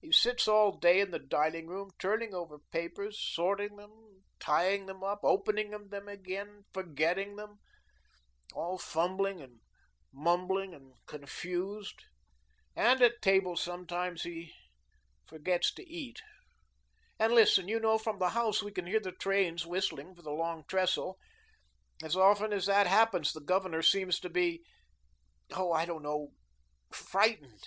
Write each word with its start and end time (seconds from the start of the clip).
He 0.00 0.12
sits 0.12 0.46
all 0.46 0.78
day 0.78 1.00
in 1.00 1.10
the 1.10 1.18
dining 1.18 1.66
room, 1.66 1.90
turning 1.98 2.32
over 2.32 2.60
papers, 2.70 3.18
sorting 3.20 3.74
them, 3.74 4.22
tying 4.38 4.86
them 4.86 5.02
up, 5.02 5.18
opening 5.24 5.70
them 5.70 6.06
again, 6.06 6.62
forgetting 6.72 7.34
them 7.34 7.58
all 8.54 8.78
fumbling 8.78 9.40
and 9.40 9.58
mumbling 10.12 10.74
and 10.74 10.94
confused. 11.06 12.04
And 12.76 13.02
at 13.02 13.20
table 13.20 13.56
sometimes 13.56 14.22
he 14.22 14.52
forgets 15.26 15.74
to 15.74 15.84
eat. 15.84 16.22
And, 17.18 17.32
listen, 17.32 17.66
you 17.66 17.80
know, 17.80 17.98
from 17.98 18.20
the 18.20 18.28
house 18.28 18.62
we 18.62 18.70
can 18.70 18.86
hear 18.86 19.00
the 19.00 19.10
trains 19.10 19.66
whistling 19.66 20.14
for 20.14 20.22
the 20.22 20.30
Long 20.30 20.62
Trestle. 20.68 21.18
As 22.00 22.14
often 22.14 22.52
as 22.52 22.66
that 22.66 22.86
happens 22.86 23.32
the 23.32 23.40
Governor 23.40 23.82
seems 23.82 24.20
to 24.20 24.28
be 24.30 24.62
oh, 25.52 25.72
I 25.72 25.84
don't 25.84 26.04
know, 26.04 26.28
frightened. 26.92 27.64